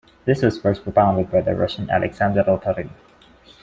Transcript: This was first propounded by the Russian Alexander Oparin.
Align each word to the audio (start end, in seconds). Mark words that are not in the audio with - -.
This 0.25 0.41
was 0.41 0.59
first 0.59 0.81
propounded 0.81 1.29
by 1.29 1.41
the 1.41 1.53
Russian 1.53 1.87
Alexander 1.91 2.43
Oparin. 2.45 2.89